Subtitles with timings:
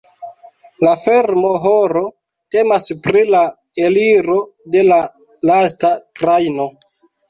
[0.87, 2.03] La fermo-horo
[2.57, 3.45] temas pri la
[3.87, 4.43] eliro
[4.77, 5.03] de la
[5.55, 6.73] lasta trajno.